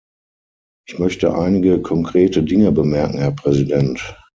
[0.87, 4.17] Ich möchte einige konkrete Dinge bemerken, Herr Präsident.